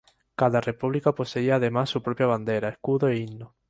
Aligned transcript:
Cada 0.35 0.61
república 0.61 1.13
poseía 1.13 1.57
además 1.57 1.91
su 1.91 2.01
propia 2.01 2.25
bandera, 2.25 2.69
escudo 2.69 3.07
e 3.09 3.17
himno. 3.19 3.55